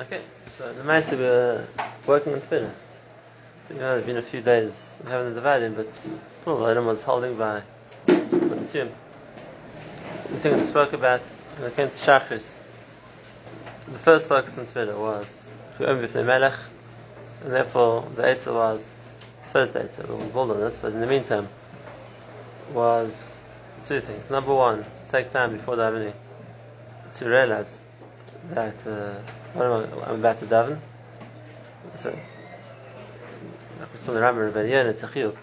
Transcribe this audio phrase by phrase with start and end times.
[0.00, 0.20] Okay,
[0.56, 1.66] so the Maisa we're
[2.06, 2.70] working on Tefillah.
[3.68, 5.88] You know, it's been a few days we haven't divided, but
[6.30, 7.62] still the Adam was holding by,
[8.06, 8.92] would assume.
[10.28, 11.22] The things we spoke about
[11.56, 12.54] when it came to Shachris.
[13.88, 16.54] The first focus on Tefillah was Shu'um B'fnei Melech,
[17.42, 18.88] and therefore the answer was,
[19.52, 21.48] first answer, we'll build on this, but in the meantime,
[22.72, 23.40] was
[23.84, 24.30] two things.
[24.30, 26.14] Number one, to take time before davening
[27.14, 27.82] to realize
[28.50, 29.20] that uh,
[29.54, 30.78] what am I, I'm about to daven.
[31.96, 32.10] So
[34.08, 35.36] on the Rambam Rebbe Yen, it's a chiyuv.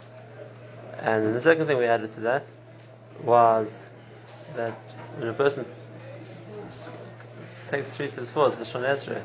[0.99, 2.51] And the second thing we added to that
[3.23, 3.91] was
[4.55, 4.73] that
[5.17, 5.65] when a person
[7.69, 9.23] takes three steps forward, Lashon Ezra.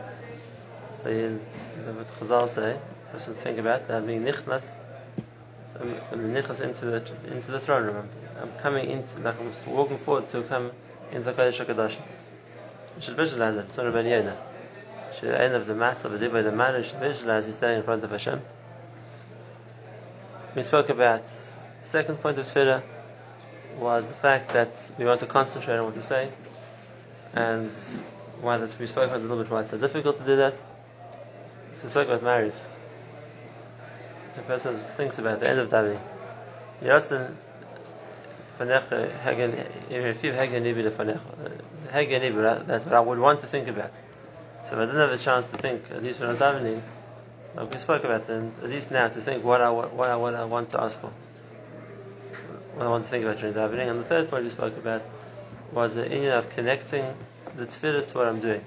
[0.92, 1.40] So he's,
[1.86, 2.78] what Chazal say,
[3.12, 4.76] person think about that being nichnas,
[5.72, 8.08] so I'm, nichnas into the into the throne room.
[8.40, 10.72] I'm, coming into, like I'm walking forward to come
[11.12, 12.02] into the Kodesh HaKadoshim.
[12.96, 13.74] You should visualize it.
[13.76, 14.36] Not about Yonah.
[15.10, 17.56] You should end of the matter, of the day by the you should visualize he's
[17.56, 18.40] standing in front of Hashem.
[20.54, 22.82] We spoke about the second point of Tefillah
[23.78, 26.30] was the fact that we want to concentrate on what we say,
[27.32, 27.72] and
[28.40, 30.56] why that's, we spoke about a little bit why it's so difficult to do that.
[31.74, 32.54] So we spoke about marriage.
[34.36, 36.00] The person thinks about the end of davening.
[36.82, 37.34] Yotzen
[38.58, 39.52] fanecha hagen
[39.90, 42.66] refiv hagen nibi lefanecha uh, hagen nibi.
[42.66, 43.92] That's what I would want to think about.
[44.70, 46.80] So if I didn't have a chance to think, at least when I'm davening,
[47.56, 50.36] like we spoke about, then at least now to think what I what I, what
[50.36, 51.10] I want to ask for,
[52.74, 53.90] what I want to think about during davening.
[53.90, 55.02] And the third point we spoke about
[55.72, 57.04] was the union of connecting
[57.56, 58.62] the tefillah to what I'm doing.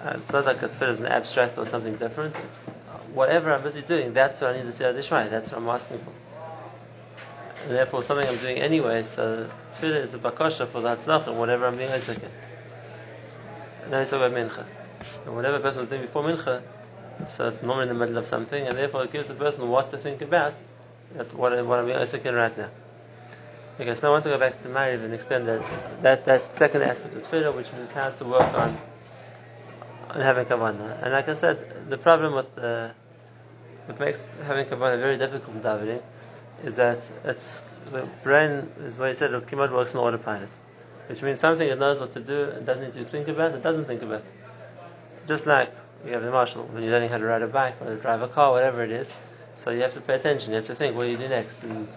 [0.00, 2.36] Uh, it's not like a tefillah is an abstract or something different.
[2.36, 2.66] It's
[3.14, 5.98] whatever I'm busy doing, that's what I need to say Adishmai, that's what I'm asking
[5.98, 6.12] for.
[7.64, 11.36] And therefore, something I'm doing anyway, so tefillah is a bakasha for the hatzlach and
[11.36, 12.18] whatever I'm doing Isaac.
[13.86, 14.64] And we talk about mincha.
[15.24, 16.62] And whatever a person was doing before mincha,
[17.28, 19.90] so it's normally in the middle of something, and therefore it gives the person what
[19.90, 20.54] to think about,
[21.14, 22.68] that what, what I'm doing Isaac right now.
[23.80, 26.54] Okay, so now I want to go back to Mariv and extend that, that, that
[26.54, 28.78] second aspect of tefillah, which is how to work on
[30.10, 31.02] on having kavanah.
[31.02, 32.90] And like I said, the problem with uh,
[33.86, 36.02] what makes having kavanah very difficult in davening
[36.64, 39.32] is that it's the brain is what you said.
[39.34, 40.48] It Kimad works on autopilot,
[41.08, 43.52] which means something it knows what to do and doesn't need to think about.
[43.52, 44.22] It doesn't think about.
[45.26, 45.72] Just like
[46.04, 48.28] you have the marshal when you're learning how to ride a bike or drive a
[48.28, 49.12] car, whatever it is.
[49.56, 50.50] So you have to pay attention.
[50.50, 51.88] You have to think what do you do next, and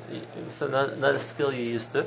[0.47, 2.05] it's not, a skill you're used to.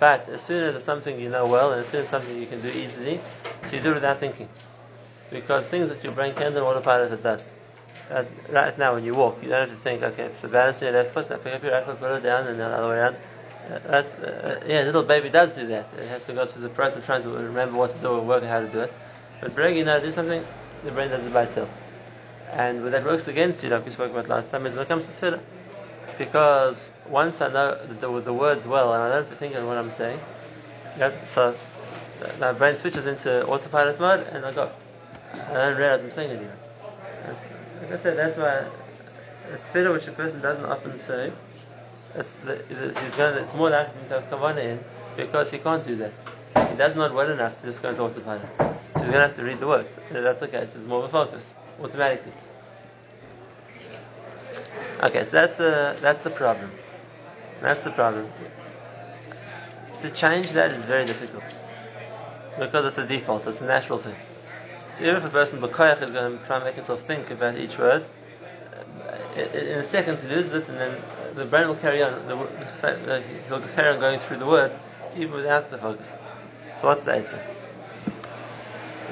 [0.00, 2.46] But as soon as it's something you know well, and as soon as something you
[2.46, 3.20] can do easily,
[3.68, 4.48] so you do it without thinking
[5.32, 7.48] because things that your brain can do, autopilot it does.
[8.10, 10.92] Uh, right now, when you walk, you don't have to think, okay, so balance your
[10.92, 12.88] left foot, now pick up your right foot, put it down, and then the other
[12.88, 13.16] way around.
[13.68, 15.92] That's, uh, yeah, little baby does do that.
[15.94, 18.20] It has to go through the process of trying to remember what to do or
[18.20, 18.92] work out how to do it.
[19.40, 20.44] But brain, you know, do something,
[20.84, 21.68] the brain does it by itself.
[22.52, 24.88] And when that works against you, like we spoke about last time, is when it
[24.88, 25.40] comes to Twitter.
[26.18, 29.66] Because once I know the, the, words well, and I don't have to think on
[29.66, 30.20] what I'm saying,
[31.24, 31.56] so
[32.38, 34.70] my brain switches into autopilot mode, and I go,
[35.32, 36.50] I don't realize I'm saying anything.
[37.24, 37.44] That's,
[37.80, 38.66] like I said, that's why
[39.52, 41.32] it's tefillah which a person doesn't often say.
[42.14, 44.84] It's, the, it's, he's going it's more likely to have kavanah in
[45.16, 46.12] because he can't do that.
[46.70, 48.54] He does not well enough to just go into autopilot.
[48.54, 49.96] So he's going to have to read the words.
[50.10, 50.58] That's okay.
[50.58, 52.32] it's more of a focus automatically.
[55.02, 56.70] Okay, so that's uh, that's the problem.
[57.60, 58.30] That's the problem.
[60.00, 61.44] To change that is very difficult
[62.58, 63.46] because it's a default.
[63.46, 64.14] It's a natural thing.
[64.94, 67.56] So even if a person b'koyach is going to try and make himself think about
[67.56, 68.04] each word,
[68.76, 70.96] uh, in a second he loses it, and then
[71.34, 72.26] the brain will carry on.
[72.26, 74.78] The, the, uh, he'll carry on going through the words
[75.16, 76.16] even without the focus.
[76.76, 77.42] So what's the answer?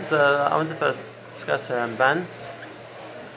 [0.03, 2.25] So I want to first discuss the Ramban.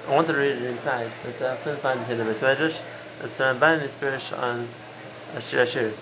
[0.08, 2.78] I wanted to read it inside, but I couldn't find it in the Medrash.
[3.24, 4.68] It's the Ramban in his Pirish on
[5.36, 5.94] Ashir Ashir.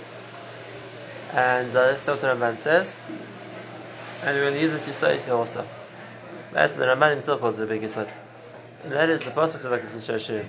[1.34, 2.96] And uh, that's what the Ramban says.
[4.24, 5.66] And going to use it to say it here also.
[6.52, 8.08] That's the Ramban himself was the biggest one.
[8.84, 10.46] And that is the pasuk of like this in Shir Shir.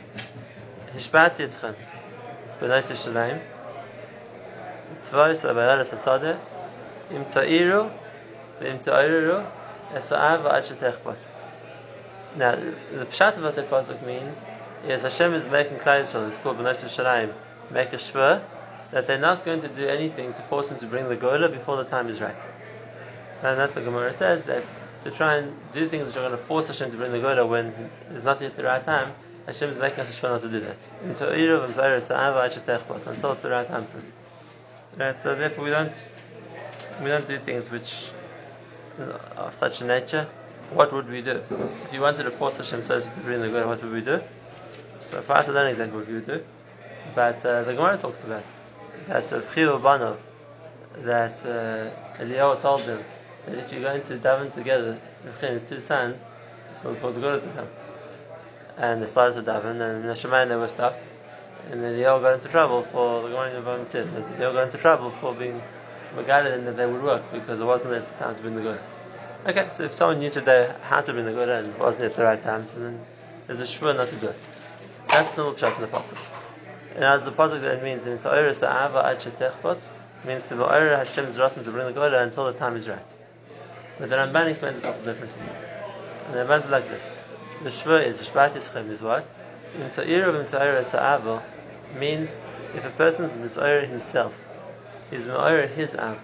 [0.95, 1.75] Hishpat yitzchem
[2.63, 2.69] Now,
[12.55, 14.41] the pshat of what that pasuk means
[14.87, 17.35] is Hashem is making Klal Yisrael, it's called b'nais Yishalayim,
[17.71, 18.43] make a shvur
[18.93, 21.77] that they're not going to do anything to force him to bring the Geulah before
[21.79, 22.37] the time is right.
[23.43, 24.65] And that the Gemara says that
[25.03, 27.49] to try and do things which are going to force Hashem to bring the Geulah
[27.49, 29.13] when it's not yet the right time,
[29.47, 30.77] Hashem is making us a not to do that.
[31.05, 31.33] Until
[33.33, 33.87] it's the right time.
[34.97, 35.93] Right, so therefore we don't
[37.03, 38.13] we don't do things which
[39.37, 40.29] of such a nature
[40.75, 41.43] what would we do?
[41.51, 44.23] If you wanted to force Hashem so to bring the good, what would we do?
[45.01, 46.45] So for us, I don't exactly what we would do.
[47.15, 48.43] But uh, the Gemara talks about
[49.09, 50.17] that uh, Banov,
[50.99, 53.05] that uh, Eliyahu told them
[53.47, 54.99] that if you're going to daven together,
[55.41, 56.25] his two sons,
[56.81, 57.69] so it cause good to them.
[58.77, 61.03] And they started to daven, and Neshama they were stopped.
[61.71, 64.13] And then they all got into trouble for the Gemara in the says
[64.45, 65.63] all got into trouble for being
[66.17, 68.81] regarded that they would work because it wasn't the time to bring the good.
[69.47, 72.15] Okay, so if someone knew today how to bring the good and it wasn't at
[72.15, 73.01] the right time, so then
[73.47, 74.39] there's a shvur not to do it.
[75.09, 76.19] That's simple shot in the pasuk.
[76.95, 78.19] And as the pasuk that means in
[80.25, 83.05] means to Ba'ira Hashem's rasim to bring the good until the time is right.
[83.99, 85.43] But the Ramban explains the pasuk differently.
[86.27, 87.19] And the Ramban is like this.
[87.63, 89.25] The shvur is, the Shvat Yischem is what?
[89.77, 91.41] In Ta'ira of Ta'ira Sa'ava
[91.97, 92.41] means
[92.75, 94.37] if a person is Mis'ayr himself,
[95.11, 96.19] he's Mis'ayr his Ava.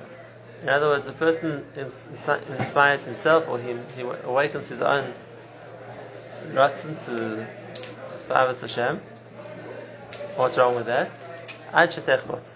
[0.62, 5.14] In other words, the person inspires himself or he, he awakens his own
[6.49, 7.46] Ratzon to,
[7.76, 9.00] to Avos Hashem.
[10.35, 11.12] What's wrong with that?
[11.73, 12.52] Ad shetechbot.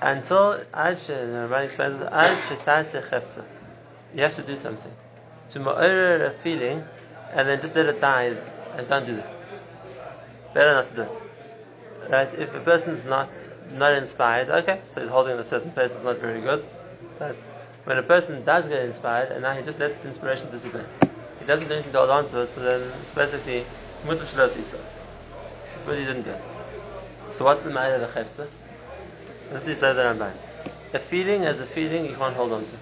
[0.00, 3.44] Until Ad the Ramban explains it, Ad shetase
[4.14, 4.92] You have to do something.
[5.50, 6.82] To ma'ir a feeling
[7.32, 9.26] and then just let it die is, and don't do it.
[10.54, 11.22] Better not to do it.
[12.10, 12.32] Right?
[12.34, 13.30] If a person's not
[13.72, 16.64] not inspired, okay, so he's holding a certain place is not very good.
[17.18, 17.36] But
[17.84, 20.86] when a person does get inspired and now he just lets the inspiration dissipate,
[21.38, 23.64] he doesn't do anything to hold on to it, so then it's basically.
[24.04, 24.18] But
[25.98, 26.42] he didn't do it.
[27.32, 28.48] So what's the matter of?
[29.52, 30.32] Let's see say the Ramban.
[30.92, 32.74] A feeling as a feeling you can't hold on to.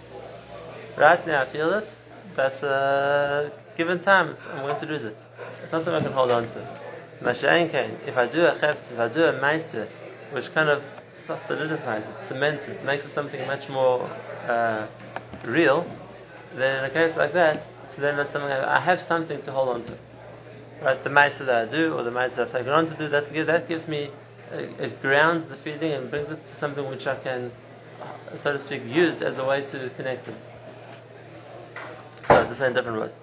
[0.96, 1.94] Right now I feel it,
[2.34, 5.16] but uh, given time I'm going to lose it.
[5.62, 6.66] It's not something I can hold on to.
[7.22, 7.72] Masha'in
[8.06, 9.86] if I do a chefta, if I do a ma'aseh,
[10.32, 10.82] which kind of
[11.14, 14.10] solidifies it, cements it, makes it something much more
[14.46, 14.86] uh,
[15.44, 15.84] real,
[16.54, 19.68] then in a case like that, so then that's something I, have something to hold
[19.68, 19.98] on to.
[20.80, 23.26] Right, the ma'aseh that I do or the ma'aseh I've taken on to do, that,
[23.46, 24.10] that gives me,
[24.52, 27.52] it grounds the feeling and brings it to something which I can,
[28.34, 30.34] so to speak, use as a way to connect it.
[32.26, 33.20] So say in different words,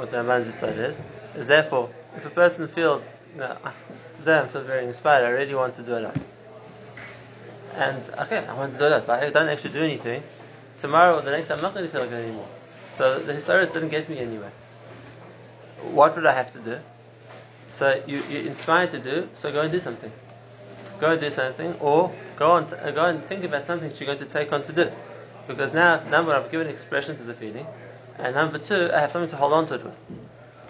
[0.00, 1.02] what the Amanzi side is,
[1.36, 3.56] is therefore, if a person feels, know,
[4.16, 6.16] today I feel very inspired, I really want to do a lot
[7.74, 10.22] and okay, I want to do that, but I don't actually do anything.
[10.80, 12.48] Tomorrow or the next, I'm not going to feel good anymore.
[12.96, 14.52] So the Hisaris didn't get me anywhere.
[15.92, 16.78] What would I have to do?
[17.70, 20.12] So you, you're inspired to do, so go and do something.
[21.00, 24.18] Go and do something, or go uh, go and think about something that you're going
[24.18, 24.90] to take on to do.
[25.46, 27.66] Because now, number I've given expression to the feeling,
[28.22, 29.98] and number two, I have something to hold on to it with.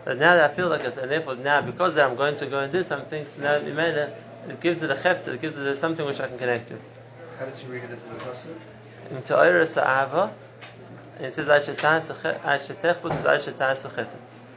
[0.05, 2.47] But now that I feel like this, and therefore now because that I'm going to
[2.47, 4.15] go and do something, so now it made it,
[4.49, 6.79] it gives it a chefta, it gives it something which I can connect to.
[7.39, 8.55] How did you read it in the pasuk?
[9.11, 10.33] In Ta'ira Sa'ava,
[11.21, 11.49] it says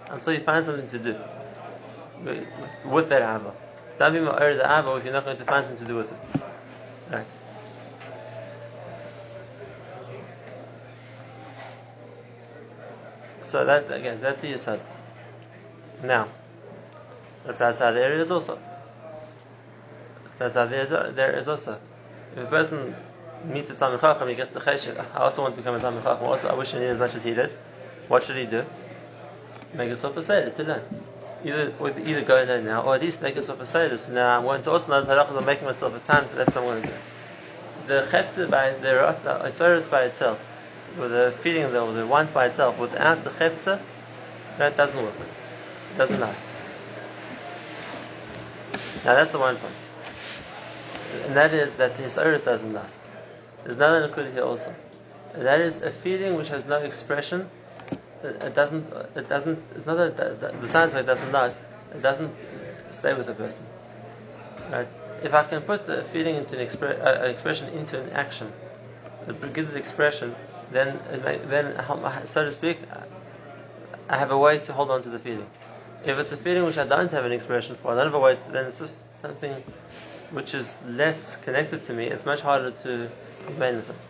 [0.09, 1.15] until you find something to do
[2.23, 2.47] with,
[2.85, 3.53] with that Ava.
[3.99, 6.11] Don't be Ma'ir the Ava if you're not going to find something to do with
[6.11, 6.41] it.
[7.11, 7.25] Right.
[13.53, 14.81] So that again, that's the Yisad.
[16.03, 16.27] Now,
[17.45, 18.57] the Prasad area is also.
[20.39, 20.69] Prasad
[21.15, 21.79] there is also.
[22.31, 22.95] If a person
[23.45, 24.97] meets a Talmud Chacham, he gets the cheshek.
[25.13, 26.25] I also want to become a Talmud Chacham.
[26.25, 27.51] Also, I wish I knew as much as he did.
[28.07, 28.65] What should he do?
[29.75, 30.81] Make yourself a seder to learn.
[31.45, 31.71] Either
[32.07, 33.99] either go there now, or at least make yourself a seder.
[33.99, 35.37] So now I'm going to also know halachas.
[35.37, 36.25] I'm making myself a tan.
[36.33, 36.93] That's what I'm going to do.
[37.85, 40.43] The chefta by the isoris by itself,
[40.97, 43.79] with the feeling the, the want by itself, without the chefta,
[44.57, 45.15] that doesn't work.
[45.93, 46.43] It doesn't last.
[49.05, 49.73] Now that's the one point.
[51.25, 52.97] and that is that his iris doesn't last.
[53.63, 54.73] There's another nakuda here also.
[55.35, 57.49] That is a feeling which has no expression.
[58.23, 58.85] It doesn't.
[59.15, 59.59] It doesn't.
[59.75, 60.61] It's not that.
[60.61, 61.57] Besides, it doesn't last.
[61.93, 62.33] It doesn't
[62.91, 63.65] stay with the person.
[64.71, 64.87] Right.
[65.21, 68.51] If I can put a feeling into an, expre- uh, expression into an action,
[69.27, 70.35] it gives it expression.
[70.73, 70.99] Then,
[71.49, 72.79] then, so to speak,
[74.09, 75.47] I have a way to hold on to the feeling.
[76.03, 78.19] If it's a feeling which I don't have an expression for, I don't have a
[78.19, 78.35] way.
[78.35, 79.53] To, then it's just something
[80.31, 83.07] which is less connected to me, it's much harder to
[83.47, 84.07] remain with it.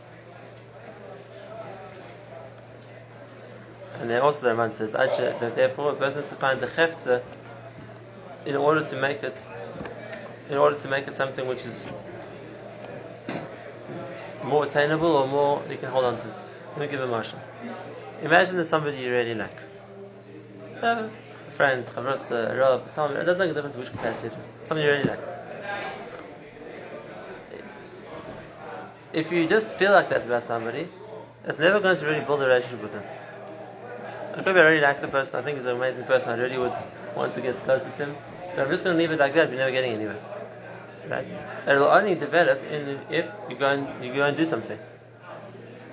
[4.00, 7.22] And then also the Ramban says that therefore a person has to find the chefta
[8.46, 9.36] in order to make it
[10.50, 11.86] in order to make it something which is
[14.44, 16.43] more attainable or more you can hold on to.
[16.76, 17.40] Let me give a marshal.
[18.24, 19.58] Imagine there's somebody you really like.
[20.82, 21.10] A
[21.52, 24.52] friend, a rab, it doesn't make a difference which capacity it is.
[24.66, 25.20] Somebody you really like.
[29.14, 30.88] if you just feel like that about somebody,
[31.46, 33.04] it's never going to really build a relationship with them.
[34.36, 36.74] I I really like the person, I think he's an amazing person, I really would
[37.16, 38.16] want to get close to him.
[38.56, 40.20] But I'm just going to leave it like that, we're never getting anywhere.
[41.08, 41.28] Right?
[41.68, 44.80] It'll only develop in, if you go and you go and do something.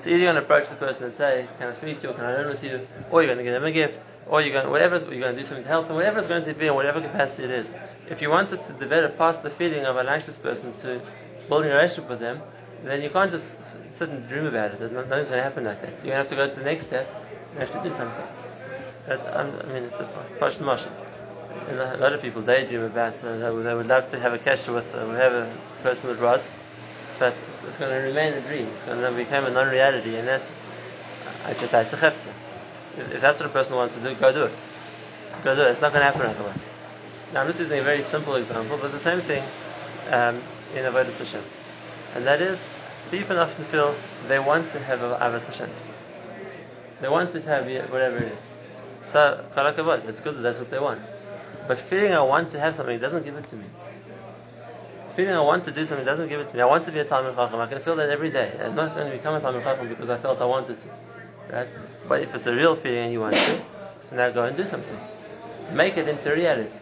[0.01, 2.15] So either you're going to approach the person and say, "Can I speak to you?
[2.15, 4.53] Can I learn with you?" Or you're going to give them a gift, or you're
[4.53, 6.69] going whatever you're going to do something to help them, whatever it's going to be
[6.69, 7.73] in whatever capacity it is.
[8.09, 11.03] If you wanted to develop past the feeling of like this person to
[11.49, 12.41] building a relationship with them,
[12.85, 13.59] then you can't just
[13.93, 14.81] sit and dream about it.
[14.81, 15.91] Nothing's going to happen like that.
[16.03, 17.07] You're going to have to go to the next step
[17.51, 18.25] and have to do something.
[19.07, 20.05] But I mean, it's a
[20.39, 20.93] question motion.
[21.69, 24.95] A lot of people daydream about uh, they, would, love to have a kasha with
[24.95, 25.53] uh, whoever
[25.83, 26.47] person it was,
[27.21, 27.35] but
[27.69, 28.67] it's, going to remain a dream.
[28.67, 30.51] It's going to become a non-reality, and that's
[31.47, 34.63] if, that's what a person wants to do, go do it.
[35.45, 35.71] Go do it.
[35.71, 36.65] It's not going to happen otherwise.
[37.33, 39.43] Now I'm just using a very simple example, but the same thing
[40.09, 40.43] um,
[40.75, 41.43] in Avodah Hashem,
[42.17, 42.71] and that is
[43.11, 43.95] people often feel
[44.27, 45.71] they want to have Avodah Hashem.
[47.01, 48.39] They want to have whatever it is.
[49.11, 49.45] So,
[50.07, 51.01] it's good that that's what they want.
[51.67, 53.65] But feeling I want to have something doesn't give it to me.
[55.17, 56.63] Feeling I want to do something doesn't give it to me.
[56.63, 57.59] I want to be a Talmud Chacham.
[57.59, 58.53] I can feel that every day.
[58.63, 60.89] I'm not going to become a Talmud Chacham because I felt I wanted to.
[61.53, 61.69] Right?
[62.09, 63.61] But if it's a real feeling and you want to,
[64.03, 64.97] so now go and do something.
[65.73, 66.79] Make it into reality.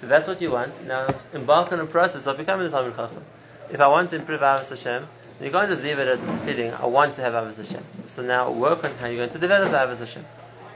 [0.00, 0.86] So that's what you want.
[0.86, 3.24] Now embark on a process of becoming a Talmud Chacham.
[3.70, 5.06] If I want to improve Avos Hashem,
[5.40, 7.82] you can't just leave it as a feeling, I want to have Avos Hashem.
[8.06, 10.24] So now work on how you're going to develop Avos Hashem.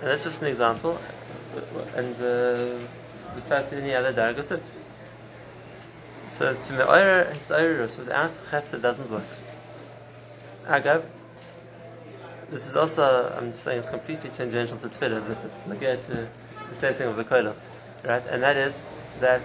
[0.00, 0.98] And that's just an example.
[1.94, 2.78] And uh,
[3.36, 4.60] applies to any other darga too.
[6.38, 9.24] So to me'orer hisayrus without chefza doesn't work.
[10.66, 11.02] Agav,
[12.50, 16.28] this is also, I'm saying it's completely tangential to tefillah, but it's negated to
[16.68, 17.54] the same thing of the kolah,
[18.04, 18.24] right?
[18.26, 18.78] And that is
[19.20, 19.40] that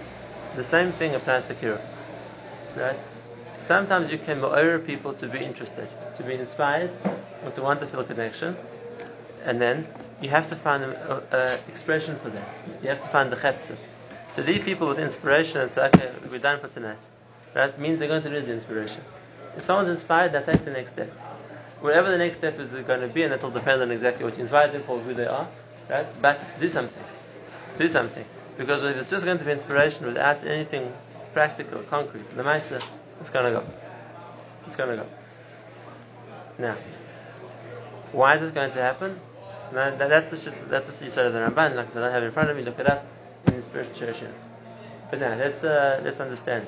[0.54, 1.80] the same thing applies to kiruv,
[2.76, 2.98] right?
[3.60, 6.90] Sometimes you can me'orer people to be interested, to be inspired,
[7.42, 8.54] or to want to feel a connection,
[9.44, 9.86] and then
[10.20, 12.48] you have to find an expression for that.
[12.82, 13.76] You have to find the chefza.
[14.34, 16.98] To leave people with inspiration and say, okay, we're done for tonight,
[17.52, 19.02] that means they're going to lose the inspiration.
[19.56, 21.10] If someone's inspired, they take the next step.
[21.80, 24.36] Whatever the next step is going to be, and that will depend on exactly what
[24.36, 25.46] you inspired them for, who they are,
[25.90, 26.06] right?
[26.22, 27.04] But do something.
[27.76, 28.24] Do something.
[28.56, 30.92] Because if it's just going to be inspiration without anything
[31.34, 32.82] practical, concrete, the Maisa,
[33.20, 33.66] it's going to go.
[34.66, 35.08] It's going to go.
[36.58, 36.76] Now,
[38.12, 39.20] why is it going to happen?
[39.68, 41.76] So that, that's the that's the side of the Ramban.
[41.76, 42.62] Like I said, I have it in front of me.
[42.62, 43.06] Look it up
[43.52, 44.34] in the spiritual tradition.
[45.10, 46.66] But now let's uh, let's understand.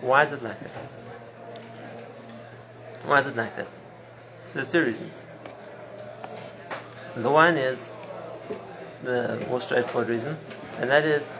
[0.00, 0.70] Why is it like that?
[3.04, 3.68] Why is it like that?
[4.46, 5.26] So there's two reasons.
[7.16, 7.90] The one is
[9.02, 10.36] the more straightforward reason,
[10.78, 11.30] and that is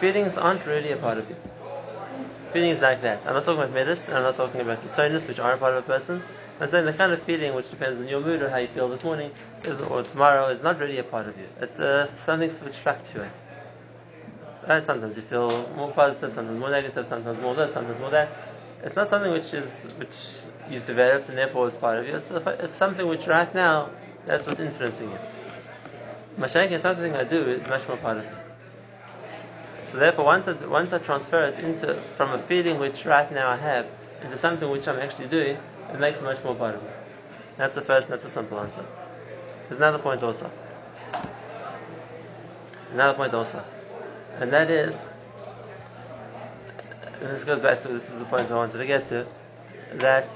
[0.00, 1.36] feelings aren't really a part of you.
[2.52, 3.26] Feelings like that.
[3.26, 5.84] I'm not talking about medicine, I'm not talking about personas, which are a part of
[5.84, 6.22] a person.
[6.60, 8.88] I'm saying the kind of feeling which depends on your mood or how you feel
[8.88, 9.32] this morning
[9.90, 11.48] or tomorrow is not really a part of you.
[11.60, 13.43] It's uh, something which fluctuates.
[14.68, 14.84] Right?
[14.84, 18.28] Sometimes you feel more positive, sometimes more negative, sometimes more this, sometimes more that.
[18.82, 20.14] It's not something which is which
[20.70, 22.16] you've developed and therefore it's part of you.
[22.16, 23.90] It's, it's something which right now
[24.26, 25.18] that's what's influencing you.
[26.38, 28.30] Mashiach is something I do is much more part of me.
[29.84, 33.50] So therefore, once I, once I transfer it into from a feeling which right now
[33.50, 33.86] I have
[34.22, 35.56] into something which I'm actually doing,
[35.92, 36.88] it makes it much more part of me.
[37.56, 38.84] That's the first, that's a simple answer.
[39.68, 40.50] There's another point also.
[42.92, 43.62] Another point also.
[44.40, 45.02] And that is,
[47.20, 49.26] and this goes back to, this is the point I wanted to get to,
[49.94, 50.28] that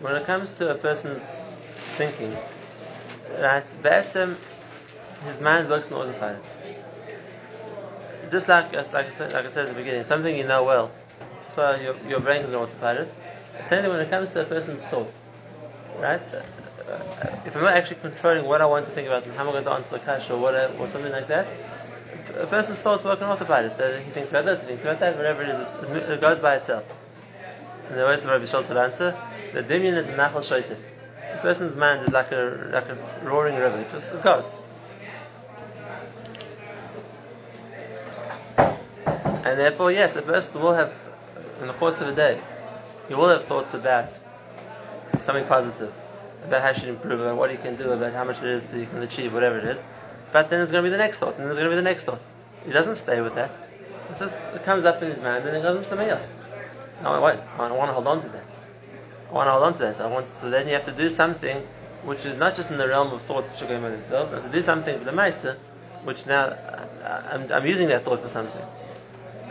[0.00, 1.36] when it comes to a person's
[1.96, 2.36] thinking,
[3.38, 4.36] that Be'etzim, um,
[5.24, 6.42] his mind works in autopilot.
[8.30, 10.90] Just like, like, I said, like I said at the beginning, something you know well,
[11.54, 13.12] so your, your brain is on autopilot.
[13.62, 15.16] Same when it comes to a person's thoughts,
[15.98, 16.20] right?
[17.46, 19.52] If I'm not actually controlling what I want to think about and how am I
[19.52, 21.46] going to answer the kasha or whatever, or something like that,
[22.34, 23.80] a person's thoughts work on autopilot.
[23.80, 26.40] Uh, he thinks about this, he thinks about that, whatever it is, it, it goes
[26.40, 26.84] by itself.
[27.90, 29.16] In the words of Rabbi Shultz's answer,
[29.52, 30.78] the dimyon is a nachal shoitif.
[31.32, 33.78] A person's mind is like a like a roaring river.
[33.78, 34.50] It just it goes.
[39.46, 40.98] And therefore, yes, a person will have,
[41.60, 42.40] in the course of a day,
[43.08, 44.10] you will have thoughts about
[45.22, 45.94] something positive,
[46.44, 48.64] about how you should improve, about what you can do, about how much it is
[48.64, 49.84] that you can achieve, whatever it is.
[50.32, 51.82] But then there's going to be the next thought, and there's going to be the
[51.82, 52.20] next thought.
[52.64, 53.50] He doesn't stay with that.
[54.10, 56.28] It just it comes up in his mind, and it goes into something else.
[57.02, 57.40] No, I won't.
[57.58, 58.46] I want to hold on to that.
[59.30, 60.00] I want to hold on to that.
[60.00, 60.30] I want.
[60.32, 61.66] So then you have to do something
[62.02, 64.32] which is not just in the realm of thought which are going by themselves.
[64.32, 65.56] Have to do something for the Maisa,
[66.04, 66.56] which now
[67.30, 68.64] I'm, I'm using that thought for something.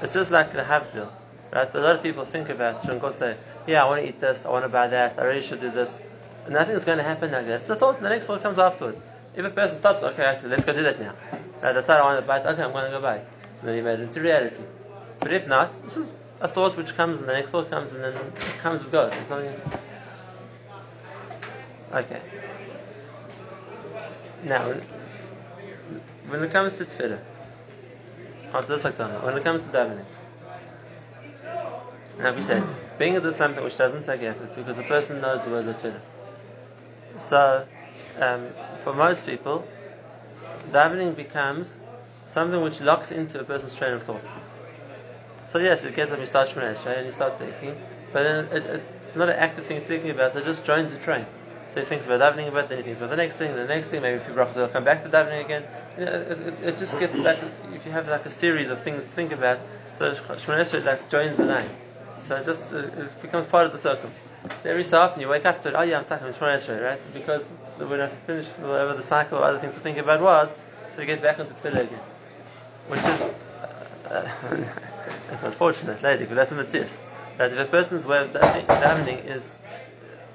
[0.01, 1.11] It's just like the Havdil.
[1.51, 1.73] Right?
[1.73, 4.65] A lot of people think about Shankote, yeah, I want to eat this, I want
[4.65, 5.99] to buy that, I really should do this.
[6.45, 7.57] And nothing's going to happen like that.
[7.57, 9.03] It's the thought, the next thought comes afterwards.
[9.35, 11.13] If a person stops, okay, let's go do that now.
[11.61, 13.25] I decide I want to bite, okay, I'm going to go bite.
[13.57, 14.63] So then you made it into reality.
[15.19, 18.03] But if not, this is a thought which comes and the next thought comes and
[18.03, 19.13] then it comes and goes.
[19.13, 19.31] It's.
[21.91, 22.21] Okay.
[24.43, 24.73] Now,
[26.27, 27.19] when it comes to tefillah,
[28.53, 29.23] answer this that.
[29.23, 30.05] When it comes to davening,
[32.19, 32.63] now we said,
[32.97, 36.01] being is something which doesn't take effort because the person knows the words of tefillah.
[37.17, 37.67] So,
[38.19, 38.47] um,
[38.85, 39.67] for most people,
[40.71, 41.79] davening becomes
[42.27, 44.35] something which locks into a person's train of thoughts.
[45.43, 47.75] So yes, it gets up, you start Shemana right, and you start thinking,
[48.13, 50.91] but then it, it, it's not an active thing thinking about, so it just joins
[50.91, 51.25] the train.
[51.67, 53.87] So he thinks about davening about, then he thinks about the next thing, the next
[53.87, 55.63] thing, maybe a few brachas will come back to davening again.
[55.97, 57.39] You know, it, it, it, just gets like,
[57.73, 59.57] if you have like a series of things to think about,
[59.93, 61.69] so Shemana like joins the line.
[62.27, 64.11] So it just, it becomes part of the circle.
[64.63, 66.99] Every so often you wake up to it, oh yeah, I'm stuck in Shemana right?
[67.13, 67.45] Because
[67.77, 70.55] when I finished whatever the cycle of other things to think about was,
[70.91, 71.99] so you get back into Tefillah again.
[72.87, 73.33] Which is,
[74.09, 74.29] uh,
[75.31, 77.03] it's unfortunate, lady, but that's a mitzvah.
[77.37, 79.55] That if a person's way of davening is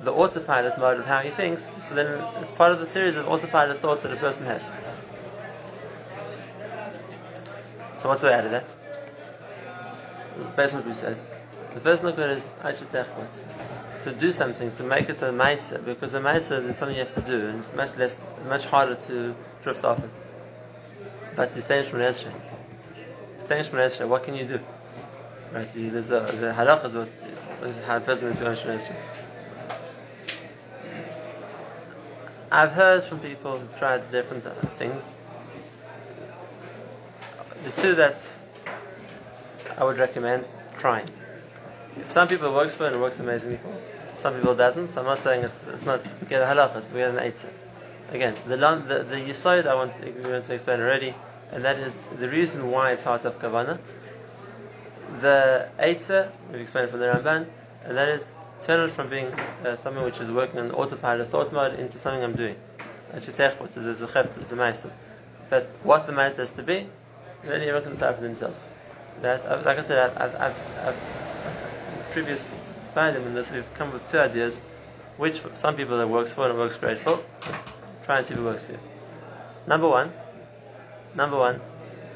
[0.02, 3.28] the autopilot mode of how he thinks, so then it's part of the series of
[3.28, 4.69] autopilot thoughts that a person has.
[7.97, 8.75] So what's the way out of that?
[10.57, 11.19] Based on what we said.
[11.75, 12.49] The first look at is
[14.02, 17.14] to do something, to make it a maisa, because a maisa is something you have
[17.14, 20.11] to do, and it's much less, much harder to drift off it.
[21.37, 22.33] But the Esrei.
[23.38, 24.61] Staying Shemon Esrei, what can you do?
[25.52, 27.09] Right, there's a, the halach is what,
[27.87, 28.97] how a person Shemon Esrei.
[32.52, 34.45] I've heard from people who've tried different
[34.76, 35.12] things.
[37.64, 38.21] The two that
[39.76, 40.47] I would recommend
[40.78, 41.09] trying.
[42.09, 43.75] Some people works for and it works amazingly for.
[44.18, 44.90] Some people doesn't.
[44.90, 46.92] So I'm not saying it's, it's not get a halachas.
[46.92, 47.50] We have an eitzah.
[48.12, 51.14] Again, the the the yisoid I want, we want to explain already,
[51.52, 53.78] and that is the reason why it's hard to have kavana.
[55.21, 57.47] The eitzah we've explained from the Ramban,
[57.84, 59.32] and that is turn it from being
[59.65, 62.56] uh, something which is working on autopilot thought mode into something I'm doing.
[63.12, 64.91] There's a chefs, it's a ma'aser.
[65.49, 66.86] But what the ma'aser has to be,
[67.43, 68.62] then everyone can decide for themselves.
[69.23, 70.97] That, like I said, I've, I've, I've
[72.10, 72.60] previous
[72.92, 74.60] finding in this, we've come with two ideas,
[75.16, 77.20] which some people it works for and works great for.
[78.04, 78.78] Try and see if it works for you.
[79.66, 80.12] Number one,
[81.14, 81.60] number one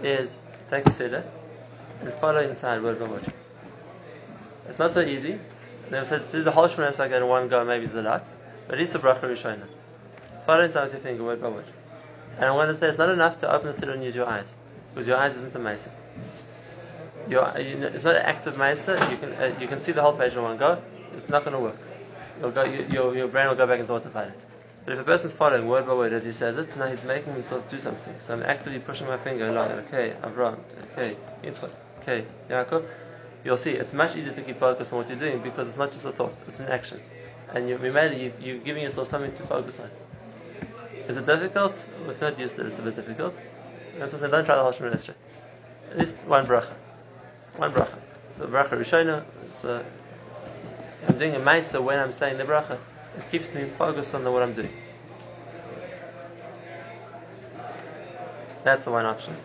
[0.02, 1.24] is take a siddur
[2.00, 3.32] and follow inside word by word.
[4.68, 5.38] It's not so easy.
[5.90, 8.26] They said do the whole Shemona Esrei in one go maybe it's a lot,
[8.66, 9.66] but it's a bracha rishona.
[10.44, 11.66] Follow inside with your finger word by word.
[12.36, 14.26] And I want to say it's not enough to open the siddur and use your
[14.26, 14.56] eyes,
[14.92, 15.52] because your eyes isn't
[17.26, 17.62] a mesa.
[17.62, 19.08] Your, it's not an active mesa.
[19.10, 20.82] You can uh, you can see the whole page in one go.
[21.16, 21.78] It's not going to work.
[22.40, 24.44] You'll go, you, your, your brain will go back into autopilot.
[24.84, 27.32] But if a person's following word by word as he says it, now he's making
[27.32, 28.14] himself do something.
[28.18, 29.70] So I'm actively pushing my finger along.
[29.70, 30.58] Okay, Avram.
[30.92, 31.70] Okay, Yitzchak.
[32.02, 32.84] Okay, Yaakov.
[33.44, 35.92] You'll see it's much easier to keep focus on what you're doing because it's not
[35.92, 37.00] just a thought; it's an action,
[37.52, 39.90] and you, you, you're giving yourself something to focus on.
[41.08, 41.88] Is it difficult?
[42.08, 43.34] If not used to it, it's a bit difficult.
[43.98, 45.14] That's why I said, don't try the whole Esrei.
[45.90, 46.72] At least one bracha.
[47.56, 47.98] One bracha.
[48.32, 49.84] So bracha Rishona, so
[51.08, 52.78] I'm doing a ma'aser when I'm saying the bracha.
[53.16, 54.72] It keeps me focused on the, what I'm doing.
[58.64, 59.36] That's the one option.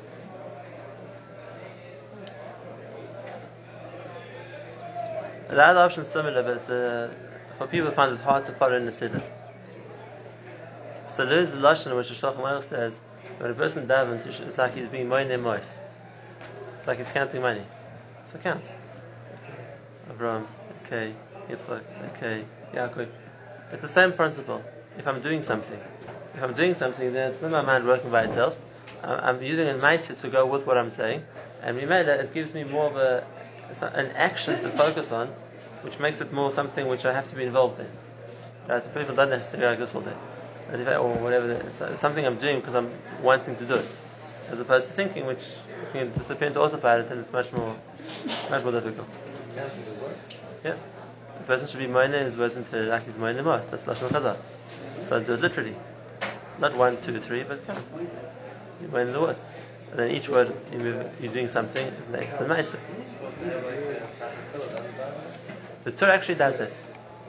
[5.49, 7.09] The other option is similar, but uh,
[7.57, 9.21] for people who find it hard to follow in the siddur.
[11.07, 12.99] So there's a lashon which the Shloch says
[13.39, 15.77] when a person davens, it's like he's being moine mois.
[16.77, 17.65] It's like he's counting money.
[18.29, 18.71] So count.
[20.07, 20.47] Abraham,
[20.85, 21.15] okay,
[21.49, 21.81] Yitzchak,
[22.13, 23.07] okay, Yaakov.
[23.71, 24.63] It's the same principle.
[24.99, 25.79] If I'm doing something,
[26.35, 28.55] if I'm doing something, then it's not my mind working by itself.
[29.03, 31.23] I'm using a ma'aser to go with what I'm saying,
[31.63, 33.25] and we made that it gives me more of a
[33.81, 35.29] an action to focus on,
[35.81, 37.87] which makes it more something which I have to be involved in.
[38.67, 38.83] Right?
[38.93, 40.13] People don't necessarily like this all day,
[40.95, 41.51] or whatever.
[41.51, 42.91] It's something I'm doing because I'm
[43.23, 43.87] wanting to do it,
[44.51, 45.43] as opposed to thinking, which
[45.93, 47.75] can disappear into autopilot, and it's much more,
[48.49, 49.07] much more difficult.
[50.63, 50.85] Yes.
[51.37, 53.71] The person should be moine his words into like he's moine most.
[53.71, 54.37] That's lashon chazal.
[55.01, 55.75] So do it literally,
[56.59, 57.83] not one, two, three, but count.
[58.81, 59.43] You moine the words.
[59.91, 60.63] And then each word is
[61.19, 62.79] you're doing something next to nicer.
[65.83, 66.71] The Tur actually does that.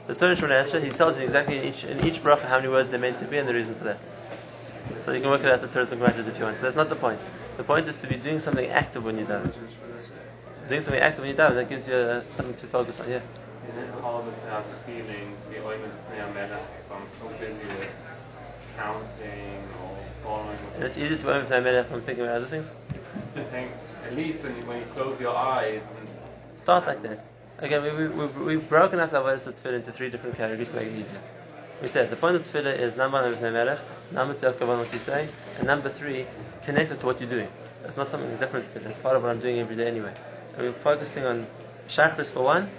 [0.07, 2.69] The Tur Shemona Esrei, he tells you exactly in each in each bracha how many
[2.69, 3.99] words they're meant to be and the reason for that.
[4.97, 6.57] So you can work it out the Tur and if you want.
[6.57, 7.19] But that's not the point.
[7.57, 9.51] The point is to be doing something active when you're done.
[10.71, 13.09] Doing something active when you're that gives you uh, something to focus on.
[13.09, 13.17] Yeah.
[13.17, 17.89] Is it hard to have feeling the ointment of I'm so busy with
[18.77, 22.73] counting or following And it's easier to Melech from thinking about other things.
[23.35, 23.69] the thing.
[24.05, 26.07] At least when you, when you close your eyes and
[26.61, 27.25] Start like that.
[27.57, 30.71] Again, we, we, we've, we've broken up our words of tefillah into three different categories
[30.71, 31.19] to make it easier.
[31.81, 33.79] We said the point of tefillah is number one, Melech,
[34.13, 36.25] number two, Akavan, what you say, and number three,
[36.63, 37.49] connected to what you're doing.
[37.83, 40.13] It's not something different, it's part of what I'm doing every day anyway.
[40.55, 41.47] And we're focusing on
[41.87, 42.69] Shachris for one,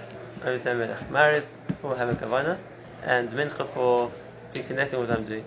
[0.45, 1.45] and Mifnei Melech, Mariv
[1.81, 2.59] for having Kavana,
[3.05, 4.11] and Mincha for
[4.53, 5.45] being connected with what I'm doing,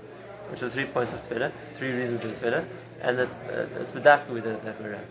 [0.50, 2.66] which are three points of tefillah, three reasons in tefillah,
[3.02, 5.06] and it's, uh, it's Badafka with the that way around.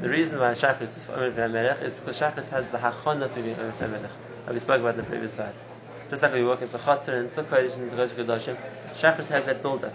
[0.00, 3.58] The reason why Shachris is for Omer is because Shachris has the Hachana for being
[3.58, 4.08] Omer
[4.46, 5.54] like we spoke about in the previous slide.
[6.10, 8.56] Just like we walk into Chatzar and into Kodesh and into Kodesh Kodashim,
[8.94, 9.94] Shachris has that build up.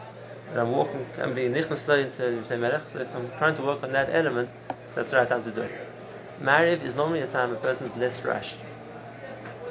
[0.51, 3.83] And I'm walking, I'm being nichnas slowly into Melech, so if I'm trying to work
[3.83, 4.49] on that element,
[4.95, 5.87] that's the right time to do it.
[6.41, 8.57] Mariv is normally a time a person's less rushed,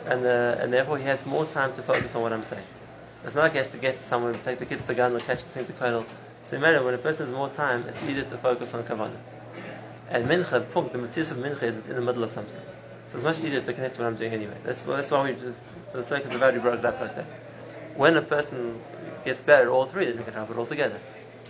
[0.06, 2.64] and, uh, and therefore he has more time to focus on what I'm saying.
[3.24, 5.50] It's not like he has to get somewhere, take the kids to or catch the
[5.50, 6.04] thing to Kodel.
[6.42, 9.18] So matter when a person has more time, it's easier to focus on Kavanah.
[10.10, 12.60] And Mincha, punkt, the Matthias of Mincha is it's in the middle of something.
[13.10, 14.56] So it's much easier to connect to what I'm doing anyway.
[14.64, 15.58] That's, well, that's why we, just,
[15.90, 17.26] for the sake of the value, broke it up like that.
[17.96, 18.80] When a person
[19.24, 21.00] gets better at all three, then we can have it all together.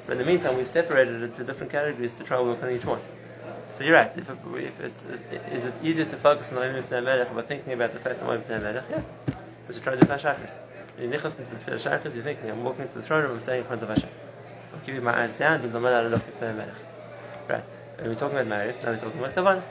[0.06, 2.70] But in the meantime, we've separated it into different categories to try and work on
[2.70, 3.00] each one.
[3.76, 4.10] So you're right.
[4.16, 5.04] If, if it,
[5.52, 8.26] is it easier to focus on Oim Ibn Melech by thinking about the fact that
[8.26, 8.84] Oim Ibn Melech?
[8.88, 9.02] Yeah.
[9.60, 10.58] Because you're trying to do Shachris.
[10.98, 13.40] You're nichas into the Tefillah Shachris, you're thinking, I'm walking into the throne room, I'm
[13.40, 14.08] staying in front of Hashem.
[14.72, 16.74] I'm keeping my eyes down, the Malach look at Melech.
[17.50, 17.64] Right.
[17.98, 19.62] And we're talking about marriage, now we're talking about Kavanah.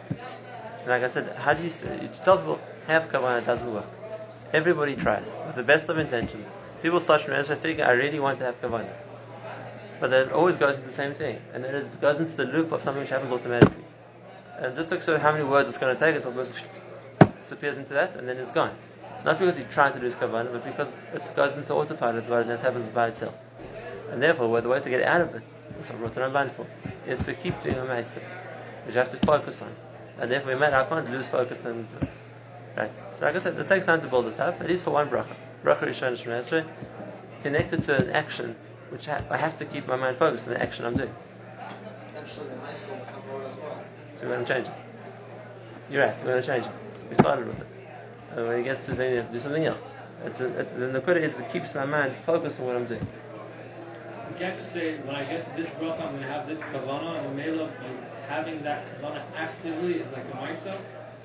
[0.81, 3.73] And like I said, how do you, say, you tell people, have Kavanah it doesn't
[3.73, 3.89] work.
[4.53, 6.47] Everybody tries, with the best of intentions.
[6.83, 8.93] People start from Ezra thinking, I really want to have Kavanah.
[9.99, 11.41] But it always goes into the same thing.
[11.55, 13.84] And it goes into the loop of something which happens automatically.
[14.57, 16.51] And just look so how many words it's going to take until it goes,
[17.39, 18.75] disappears into that and then it's gone.
[19.23, 22.49] Not because he's trying to do his kavanah, but because it goes into autopilot and
[22.49, 23.35] that happens by itself.
[24.11, 26.67] And therefore, the way to get out of it, that's what Rotan Ramban for,
[27.07, 28.21] is to keep doing a ma'aseh,
[28.85, 29.75] which you have to focus on.
[30.19, 31.87] And therefore, we I can't lose focus and
[32.77, 32.91] right.
[33.11, 35.09] So, like I said, it takes time to build this up, at least for one
[35.09, 35.35] bracha.
[35.63, 36.65] Bracha Rishon Shemon Esrei,
[37.41, 38.55] connected to an action
[38.89, 41.13] which I have to keep my mind focused on the action I'm doing
[42.25, 43.77] the mice will become Lord as well.
[44.14, 44.73] So we're going to change it.
[45.89, 46.71] You're right, we're going to change it.
[47.09, 47.67] We started with it.
[48.35, 49.85] And when it gets to then you have to do something else.
[50.25, 53.07] It's a, it, the Nakuda is it keeps my mind focused on what I'm doing.
[54.29, 56.59] You can't just say, when I get to this bracha, I'm going to have this
[56.59, 57.71] kavana, and the male
[58.27, 60.75] having that kavana actively is like a maisa.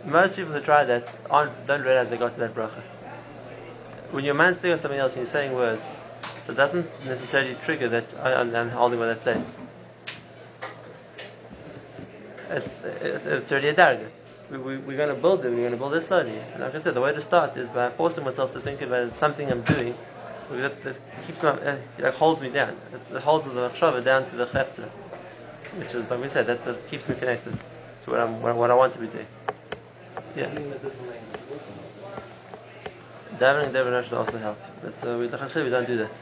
[0.04, 2.82] Most people who try that aren't, don't realize they got to that bracha.
[4.10, 5.90] When your mind's thinking of something else and you're saying words,
[6.44, 9.50] so it doesn't necessarily trigger that I, I'm, I'm holding by that place.
[12.50, 14.08] It's, it's, it's already a darga.
[14.50, 16.36] We, we, we're going to build it, we're going to build it slowly.
[16.52, 19.14] And like I said, the way to start is by forcing myself to think about
[19.14, 19.94] something I'm doing
[20.50, 22.76] that, that keeps my, uh, like holds me down.
[22.92, 24.88] It, it holds the machshava down to the chefza,
[25.76, 27.52] which is, like we said, that's what keeps me connected
[28.02, 29.26] to what, I'm, what, what I want to be doing.
[30.36, 30.48] Yeah.
[30.50, 31.70] Reading a different language also.
[33.38, 34.58] Davening Davening should also help.
[34.82, 36.20] But uh, with the Chachil, we don't do that.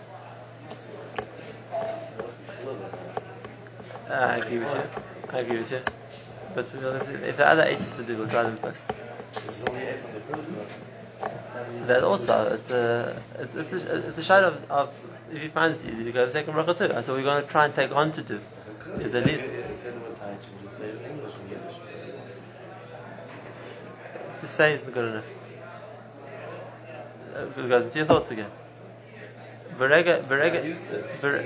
[4.11, 4.83] Uh, I agree with you.
[5.31, 5.98] I agree with you.
[6.59, 8.85] But if, the other eight is to do, we'll try them first.
[9.33, 11.87] This is only eight on the first.
[11.87, 14.93] That also, it's a, it's, it's a, it's a shade of, of,
[15.33, 17.03] if you find it easy, you go to second bracha too.
[17.03, 18.41] So we're going to try and take on to do.
[18.99, 21.77] Is at least Say the word Taich and just say it in English and Yiddish.
[24.41, 25.27] to say isn't good enough.
[27.57, 28.51] It goes into your thoughts again.
[29.77, 31.21] Berega, berega, used it.
[31.21, 31.43] Ber-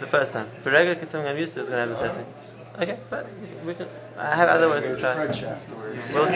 [0.00, 0.48] the first time.
[0.64, 2.14] Berega, I'm used to, is going to have the same uh-huh.
[2.14, 2.55] thing.
[2.78, 3.26] Okay, but
[3.64, 3.86] we can.
[4.18, 5.14] I have other ways to try.
[5.14, 6.12] French afterwards.
[6.12, 6.26] We'll,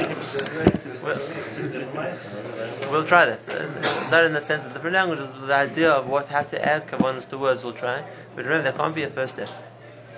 [1.03, 3.41] Well, we'll try that.
[3.49, 6.65] Uh, not in the sense of different languages, but the idea of what how to
[6.65, 8.03] add kavanas to words, we'll try.
[8.35, 9.49] But remember, that can't be a first step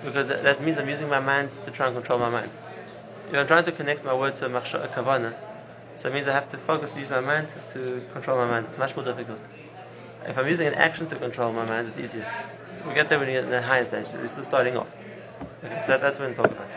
[0.03, 2.49] because that, that means I'm using my mind to try and control my mind.
[3.29, 5.33] If I'm trying to connect my word to a, machsha- a kavana,
[6.01, 8.67] so it means I have to focus, use my mind to control my mind.
[8.69, 9.39] It's much more difficult.
[10.25, 12.29] If I'm using an action to control my mind, it's easier.
[12.87, 14.07] We get there when you get in the higher stage.
[14.13, 14.87] We're still starting off.
[15.63, 16.67] So that, that's what we talk about.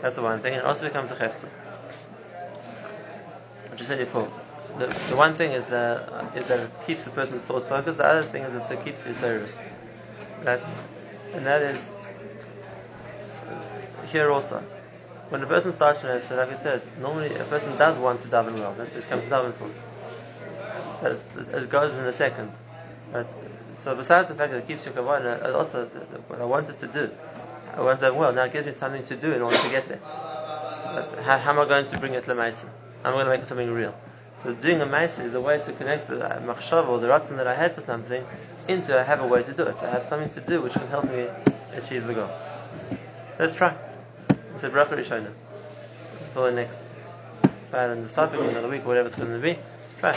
[0.00, 0.54] That's the one thing.
[0.54, 1.48] And also becomes a chefza.
[3.72, 4.30] I said before.
[4.78, 7.98] The, the one thing is that is that it keeps the person's thoughts focused.
[7.98, 9.58] The other thing is that it keeps the service.
[10.42, 10.62] That
[11.34, 11.92] and that is
[13.46, 14.60] uh, here also.
[15.28, 18.28] When a person starts to so like I said, normally a person does want to
[18.28, 18.74] daven well.
[18.74, 19.70] That's what comes to daven for.
[21.02, 22.56] But it, it goes in a second.
[23.74, 25.86] So besides the fact that it keeps your it also
[26.28, 27.10] what I wanted to do,
[27.76, 28.32] I want to well.
[28.32, 29.98] Now it gives me something to do in order to get there.
[29.98, 32.68] But how, how am I going to bring it to Maisa?
[33.02, 33.94] I'm going to make it something real.
[34.42, 37.48] So doing a Maisa is a way to connect the machshava or the ratzon that
[37.48, 38.24] I had for something
[38.68, 39.76] into I have a way to do it.
[39.82, 41.26] I have something to do which can help me
[41.74, 42.30] achieve the goal.
[43.38, 43.76] Let's try.
[44.56, 45.32] So bracha rishona.
[46.28, 46.80] Until the next.
[47.72, 49.58] part in this topic another week, whatever it's going to be.
[49.98, 50.16] Try.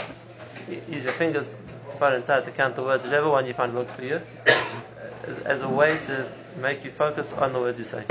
[0.88, 1.56] Use your fingers
[1.90, 4.20] to find inside to count the words, whichever one you find works for you,
[5.26, 6.28] as, as a way to
[6.60, 8.04] make you focus on the words you say.